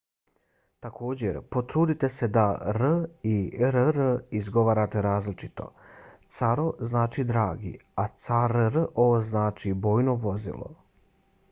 također 0.83 1.35
potrudite 1.55 2.09
se 2.15 2.29
da 2.37 2.45
r 2.77 2.81
i 3.33 3.65
rr 3.75 3.99
izgovarate 4.41 5.05
različito- 5.07 5.69
caro 6.39 6.67
znači 6.93 7.29
dragi 7.35 7.77
a 7.95 8.09
carro 8.27 9.09
znači 9.31 9.79
bojno 9.89 10.21
vozilo 10.29 10.75